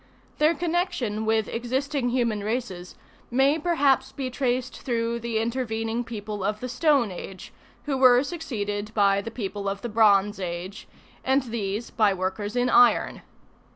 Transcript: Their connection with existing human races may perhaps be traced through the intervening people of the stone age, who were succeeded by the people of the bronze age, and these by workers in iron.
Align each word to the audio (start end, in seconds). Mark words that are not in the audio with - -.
Their 0.39 0.55
connection 0.55 1.27
with 1.27 1.47
existing 1.47 2.09
human 2.09 2.43
races 2.43 2.95
may 3.29 3.59
perhaps 3.59 4.11
be 4.11 4.31
traced 4.31 4.81
through 4.81 5.19
the 5.19 5.37
intervening 5.37 6.03
people 6.03 6.43
of 6.43 6.59
the 6.59 6.67
stone 6.69 7.11
age, 7.11 7.53
who 7.83 7.97
were 7.99 8.23
succeeded 8.23 8.91
by 8.95 9.21
the 9.21 9.29
people 9.29 9.69
of 9.69 9.83
the 9.83 9.89
bronze 9.89 10.39
age, 10.39 10.87
and 11.23 11.43
these 11.43 11.91
by 11.91 12.15
workers 12.15 12.55
in 12.55 12.67
iron. 12.67 13.21